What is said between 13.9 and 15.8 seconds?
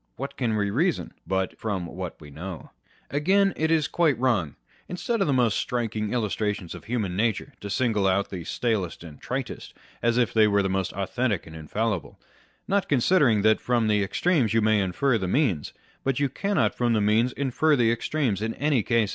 extremes you may infer the means,